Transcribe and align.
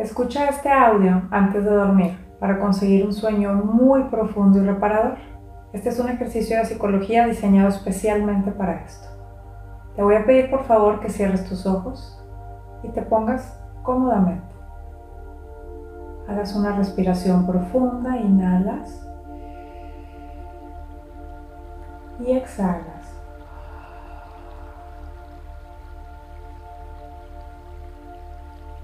Escucha 0.00 0.48
este 0.48 0.70
audio 0.70 1.24
antes 1.30 1.62
de 1.62 1.70
dormir 1.70 2.16
para 2.40 2.58
conseguir 2.58 3.04
un 3.04 3.12
sueño 3.12 3.52
muy 3.52 4.04
profundo 4.04 4.58
y 4.58 4.64
reparador. 4.64 5.18
Este 5.74 5.90
es 5.90 5.98
un 5.98 6.08
ejercicio 6.08 6.56
de 6.56 6.64
psicología 6.64 7.26
diseñado 7.26 7.68
especialmente 7.68 8.50
para 8.50 8.82
esto. 8.82 9.06
Te 9.94 10.02
voy 10.02 10.14
a 10.14 10.24
pedir 10.24 10.50
por 10.50 10.64
favor 10.64 11.00
que 11.00 11.10
cierres 11.10 11.46
tus 11.46 11.66
ojos 11.66 12.18
y 12.82 12.88
te 12.88 13.02
pongas 13.02 13.60
cómodamente. 13.82 14.54
Hagas 16.26 16.56
una 16.56 16.74
respiración 16.74 17.46
profunda, 17.46 18.16
inhalas 18.16 19.06
y 22.20 22.32
exhalas. 22.32 22.89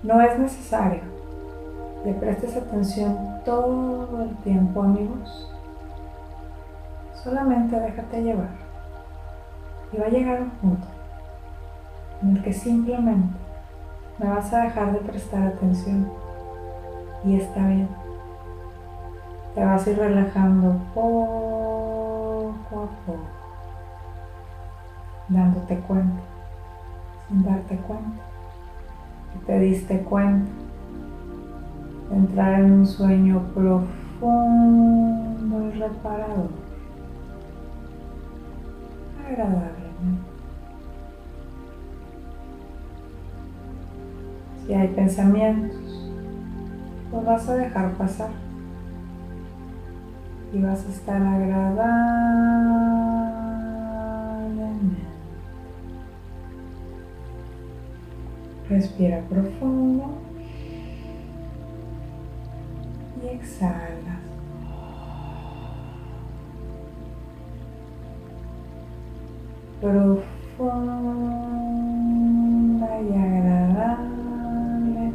No 0.07 0.21
es 0.21 0.39
necesario 0.39 1.01
que 2.05 2.13
prestes 2.13 2.57
atención 2.57 3.41
todo 3.45 4.23
el 4.23 4.37
tiempo, 4.37 4.85
amigos. 4.85 5.53
Solamente 7.25 7.81
déjate 7.81 8.23
llevar. 8.23 8.51
Y 9.93 9.97
va 9.97 10.07
a 10.07 10.11
llegar 10.11 10.43
un 10.43 10.51
punto 10.51 10.87
en 12.23 12.37
el 12.37 12.43
que 12.45 12.53
simplemente 12.53 13.37
me 14.19 14.29
vas 14.29 14.53
a 14.53 14.61
dejar 14.61 14.93
de 14.93 15.01
prestar 15.01 15.49
atención. 15.49 16.09
Y 17.25 17.41
está 17.41 17.67
bien. 17.67 17.89
Te 19.57 19.65
vas 19.65 19.85
a 19.85 19.91
ir 19.91 19.99
relajando 19.99 20.77
poco 20.95 22.55
a 22.71 23.05
poco, 23.05 23.19
dándote 25.29 25.81
cuenta, 25.81 26.23
sin 27.29 27.45
darte 27.45 27.77
cuenta 27.79 28.26
te 29.47 29.61
diste 29.61 30.01
cuenta. 30.01 30.51
De 32.11 32.17
entrar 32.17 32.61
en 32.61 32.73
un 32.73 32.87
sueño 32.87 33.43
profundo 33.53 35.67
y 35.67 35.71
reparador, 35.79 36.51
agradablemente. 39.27 39.77
Si 44.65 44.75
hay 44.75 44.89
pensamientos, 44.89 46.13
los 47.13 47.25
vas 47.25 47.49
a 47.49 47.57
dejar 47.57 47.93
pasar. 47.95 48.31
Y 50.53 50.63
vas 50.63 50.87
a 50.87 50.91
estar 50.91 51.21
agradable 51.21 52.86
Respira 58.69 59.21
profundo 59.29 60.07
y 63.23 63.27
exhala. 63.29 64.19
Profunda 69.81 70.67
y 73.03 73.13
agradable. 73.15 75.13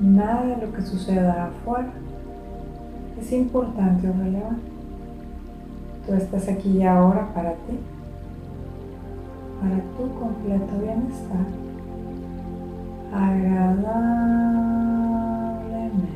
Nada 0.00 0.46
de 0.46 0.66
lo 0.66 0.72
que 0.72 0.82
suceda 0.82 1.44
afuera 1.44 1.92
es 3.20 3.30
importante 3.30 4.10
o 4.10 4.12
relevante. 4.12 4.62
Tú 6.06 6.14
estás 6.14 6.48
aquí 6.48 6.78
y 6.78 6.82
ahora 6.82 7.32
para 7.32 7.52
ti 7.52 7.78
para 9.60 9.78
tu 9.96 10.04
completo 10.18 10.72
bienestar, 10.80 11.46
agradablemente. 13.12 16.12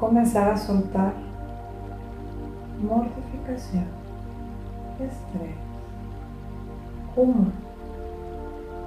Comenzar 0.00 0.50
a 0.50 0.56
soltar 0.56 1.12
mortificación, 2.82 3.84
estrés, 4.98 5.54
humo. 7.14 7.52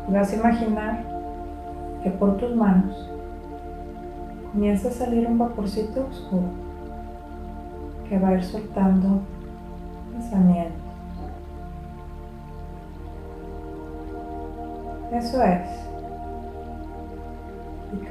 vas 0.09 0.34
a 0.34 0.35
imaginar 0.35 1.06
que 2.03 2.12
por 2.12 2.35
tus 2.35 2.53
manos 2.53 3.09
comienza 4.52 4.90
a 4.90 4.91
salir 4.91 5.25
un 5.28 5.38
vaporcito 5.38 6.06
oscuro 6.12 6.50
que 8.09 8.19
va 8.19 8.29
a 8.29 8.34
ir 8.34 8.44
soltando 8.44 9.22
pensamientos. 10.12 10.81
Eso 15.13 15.41
es 15.41 15.84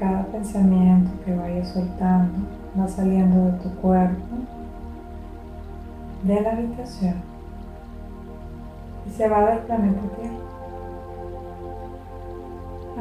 cada 0.05 0.23
pensamiento 0.25 1.09
que 1.23 1.33
vayas 1.33 1.69
soltando 1.69 2.33
va 2.79 2.87
saliendo 2.87 3.45
de 3.45 3.53
tu 3.59 3.69
cuerpo, 3.77 4.35
de 6.21 6.41
la 6.41 6.51
habitación 6.51 7.15
y 9.07 9.09
se 9.09 9.27
va 9.27 9.49
del 9.49 9.57
planeta 9.59 10.01
Tierra. 10.15 10.35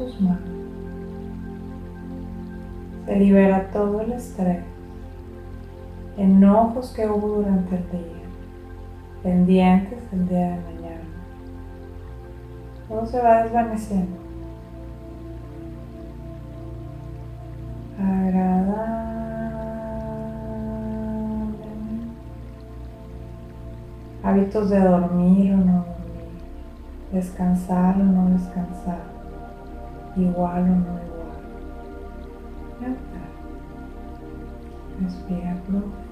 tus 0.00 0.20
manos. 0.20 0.40
Se 3.06 3.16
libera 3.16 3.70
todo 3.70 4.00
el 4.00 4.12
estrés, 4.12 4.64
enojos 6.16 6.92
que 6.94 7.06
hubo 7.06 7.28
durante 7.36 7.76
el 7.76 7.90
día, 7.90 8.22
pendientes 9.22 10.10
del 10.10 10.28
día 10.28 10.50
de 10.50 10.56
mañana. 10.56 11.04
Todo 12.88 13.06
se 13.06 13.20
va 13.20 13.42
desvaneciendo. 13.42 14.16
Agradable. 17.98 19.00
hábitos 24.22 24.70
de 24.70 24.80
dormir 24.80 25.54
o 25.54 25.56
no 25.56 25.72
dormir, 25.72 25.86
descansar 27.12 27.96
o 27.96 28.04
no 28.04 28.30
descansar, 28.30 29.09
igual 30.16 30.62
o 30.62 30.66
no 30.66 31.00
igual. 31.02 31.40
Respira 35.00 35.56
profundo. 35.66 36.09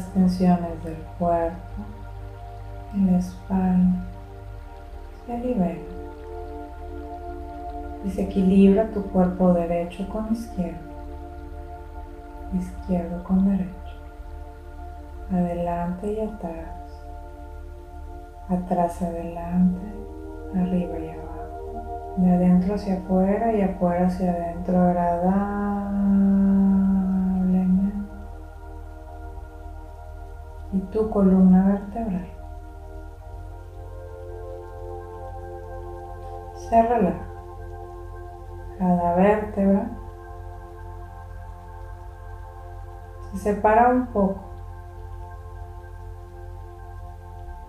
Las 0.00 0.14
tensiones 0.14 0.82
del 0.82 0.96
cuerpo, 1.18 1.58
en 2.94 3.12
la 3.12 3.18
espalda 3.18 4.06
te 5.26 5.38
libera 5.40 5.76
y 8.02 8.10
se 8.10 8.22
equilibra 8.22 8.88
tu 8.92 9.02
cuerpo 9.02 9.52
derecho 9.52 10.08
con 10.08 10.32
izquierdo, 10.32 10.78
izquierdo 12.54 13.22
con 13.24 13.44
derecho, 13.44 13.74
adelante 15.30 16.14
y 16.14 16.20
atrás, 16.20 17.04
atrás 18.48 19.02
adelante, 19.02 19.86
arriba 20.56 20.98
y 20.98 21.10
abajo, 21.10 22.14
de 22.16 22.30
adentro 22.30 22.74
hacia 22.76 22.94
afuera 22.94 23.52
y 23.52 23.60
afuera 23.60 24.06
hacia 24.06 24.30
adentro, 24.30 24.80
agradablemente. 24.80 25.59
Columna 31.10 31.66
vertebral. 31.66 32.26
Se 36.54 36.82
relaja 36.82 37.30
cada 38.80 39.14
vértebra 39.14 39.90
se 43.30 43.36
separa 43.36 43.90
un 43.90 44.06
poco. 44.06 44.40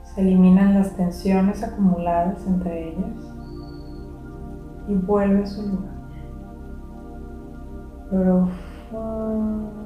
Se 0.04 0.22
eliminan 0.22 0.74
las 0.74 0.96
tensiones 0.96 1.64
acumuladas 1.64 2.46
entre 2.48 2.90
ellas 2.90 3.36
y 4.88 4.96
vuelve 4.96 5.44
a 5.44 5.46
su 5.46 5.62
lugar. 5.68 5.92
Profundamente. 8.10 9.81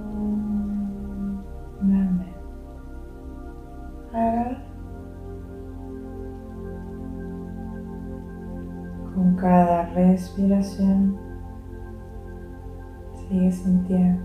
Respiración. 9.95 11.17
Sigue 13.15 13.51
sintiendo 13.51 14.23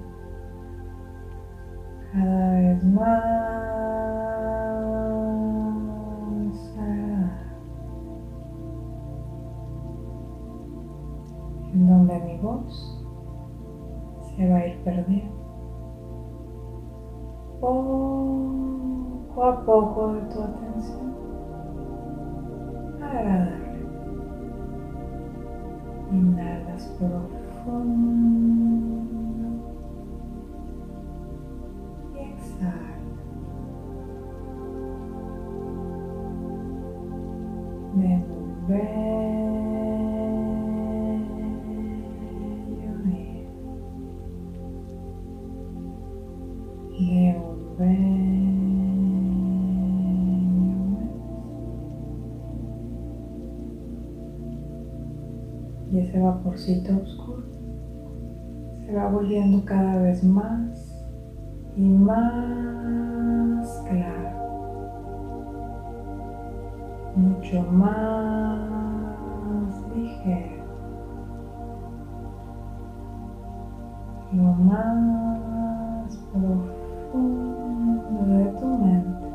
cada 2.13 2.51
vez 2.59 2.85
más 2.85 3.71
en 11.73 11.87
donde 11.87 12.19
mi 12.19 12.37
voz 12.39 13.07
se 14.37 14.49
va 14.51 14.57
a 14.57 14.67
ir 14.67 14.83
perdiendo. 14.83 15.39
Poco 17.61 19.45
a 19.45 19.65
poco 19.65 20.15
de 20.15 20.21
tu 20.23 20.43
atención 20.43 21.11
vaporcito 56.51 56.97
oscuro 57.01 57.45
se 58.85 58.93
va 58.93 59.09
volviendo 59.09 59.65
cada 59.65 60.03
vez 60.03 60.25
más 60.25 60.97
y 61.77 61.89
más 61.89 63.85
claro, 63.89 64.37
mucho 67.15 67.63
más 67.71 68.59
ligero, 69.95 70.65
lo 74.33 74.43
más 74.43 76.17
profundo 76.33 78.27
de 78.27 78.45
tu 78.59 78.67
mente. 78.67 79.30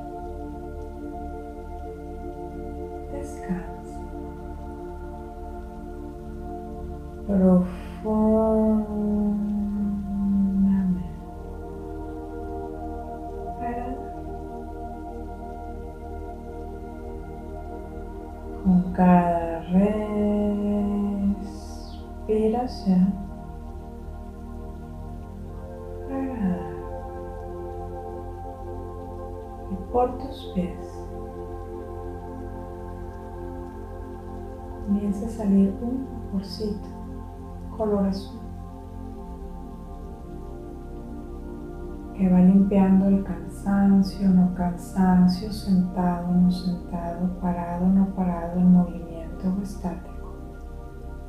Que 42.17 42.29
va 42.29 42.39
limpiando 42.39 43.07
el 43.07 43.23
cansancio, 43.23 44.29
no 44.29 44.53
cansancio, 44.55 45.51
sentado, 45.51 46.31
no 46.31 46.49
sentado, 46.49 47.39
parado, 47.41 47.87
no 47.87 48.07
parado, 48.15 48.57
en 48.59 48.71
movimiento 48.71 49.53
o 49.57 49.61
estático, 49.61 50.33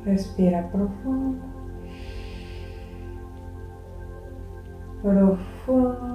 Respira 0.03 0.69
profundo. 0.71 1.51
profundamente. 5.01 6.10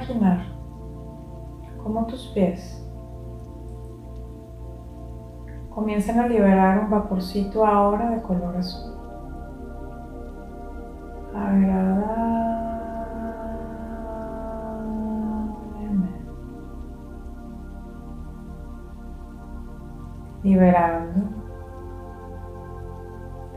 Imaginar 0.00 0.46
cómo 1.82 2.06
tus 2.06 2.28
pies 2.28 2.82
comienzan 5.68 6.20
a 6.20 6.26
liberar 6.26 6.84
un 6.84 6.90
vaporcito 6.90 7.64
ahora 7.64 8.10
de 8.10 8.22
color 8.22 8.56
azul. 8.56 8.96
Agradable. 11.34 12.30
liberando 20.42 21.20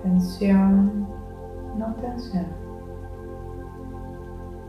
tensión, 0.03 1.07
no 1.77 1.95
tensión, 1.95 2.45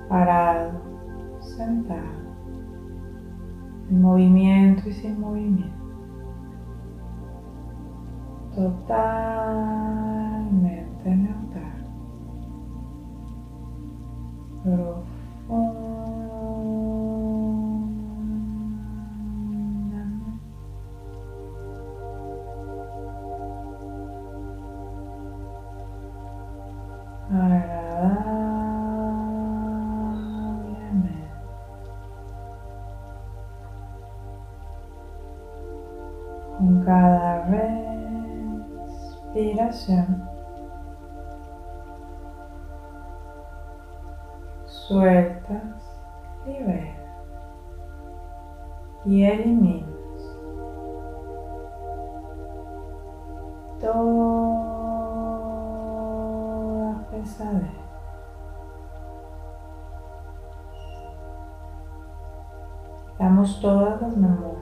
parado, 0.09 0.94
sentado, 1.45 2.25
en 3.91 4.01
movimiento 4.01 4.89
y 4.89 4.93
sin 4.93 5.21
movimiento, 5.21 5.75
totalmente 8.55 11.17
neutral, 11.17 11.85
Todas 63.45 64.01
las 64.01 64.17
memorias 64.17 64.55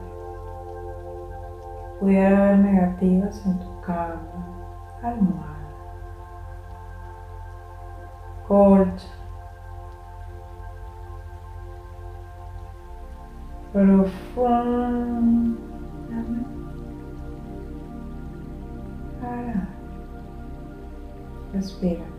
pudiera 2.01 2.49
haber 2.49 2.59
negativas 2.59 3.45
en 3.45 3.57
tu 3.59 3.79
cama, 3.79 4.19
almohada, 5.01 5.69
colcha, 8.45 9.07
profundamente. 13.71 15.23
Para. 19.21 19.69
Respira 21.53 22.12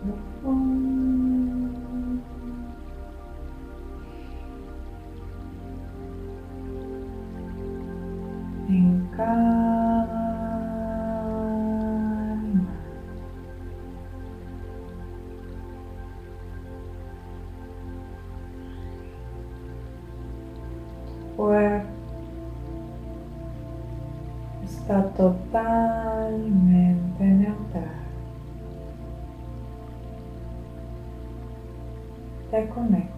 Te 32.55 32.69
conecto 32.69 33.13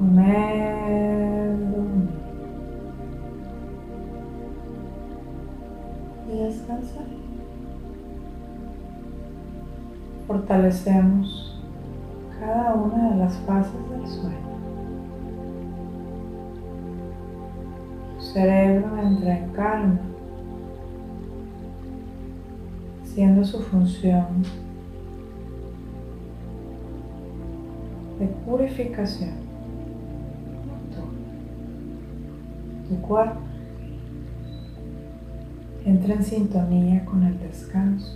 con 0.00 0.18
el 0.18 1.70
dormir 1.70 2.10
descansar. 6.26 7.06
Fortalecemos 10.26 11.62
cada 12.40 12.74
una 12.74 13.10
de 13.10 13.16
las 13.18 13.36
fases 13.46 13.90
del 13.90 14.08
sueño. 14.08 14.36
cerebro 18.18 18.98
entra 18.98 19.38
en 19.38 19.48
calma, 19.50 20.00
haciendo 23.04 23.44
su 23.44 23.60
función 23.60 24.65
de 28.18 28.26
purificación. 28.26 29.46
Tu 32.88 32.96
cuerpo 33.02 33.40
entra 35.84 36.14
en 36.14 36.22
sintonía 36.22 37.04
con 37.04 37.22
el 37.24 37.38
descanso, 37.38 38.12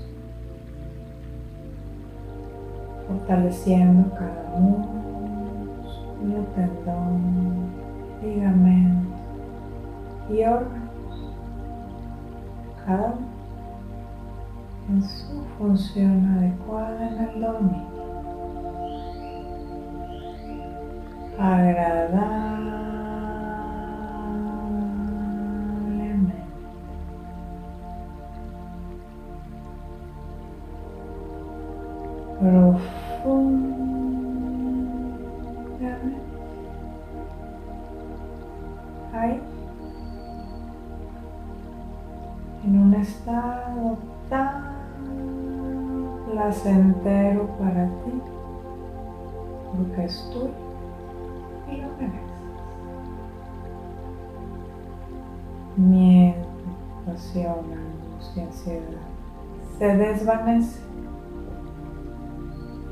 fortaleciendo 3.07 4.11
cada 4.11 4.59
músculo, 4.59 6.45
tendón, 6.55 7.71
ligamento 8.23 9.09
y 10.31 10.43
órganos, 10.43 11.35
cada 12.85 13.15
uno 13.15 13.31
en 14.89 15.03
su 15.03 15.45
función 15.59 16.27
adecuada 16.37 17.09
en 17.09 17.29
el 17.29 17.41
dormir. 17.41 17.90
Agradablemente. 21.41 22.50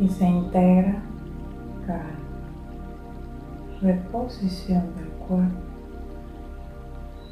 Y 0.00 0.08
se 0.08 0.28
integra 0.28 1.02
calma, 1.86 2.02
reposición 3.80 4.94
del 4.96 5.08
cuerpo, 5.26 5.58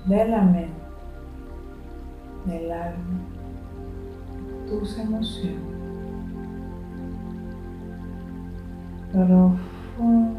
de 0.07 0.29
la 0.29 0.43
mente 0.43 0.87
del 2.47 2.71
alma, 2.71 3.21
tus 4.69 4.99
emociones. 4.99 5.61
Profundamente. 9.13 10.36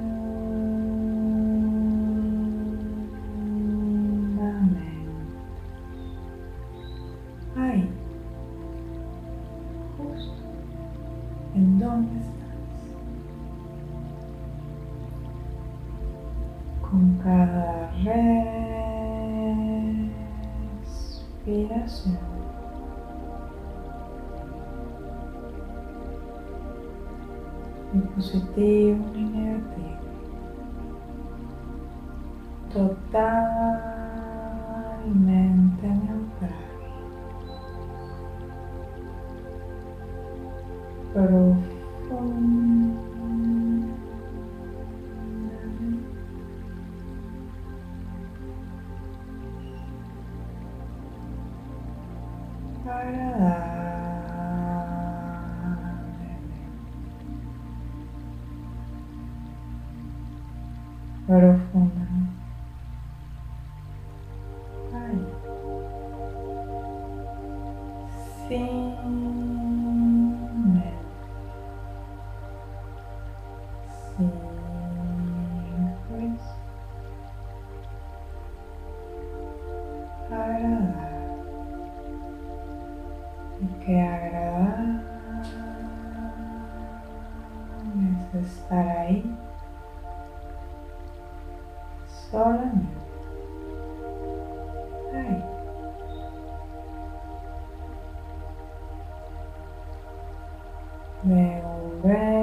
De 101.23 101.33
un 101.33 102.36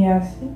Y 0.00 0.49